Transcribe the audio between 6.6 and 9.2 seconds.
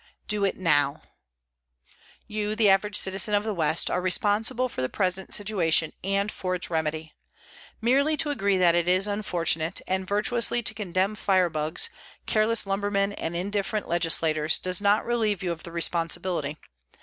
remedy. Merely to agree that it is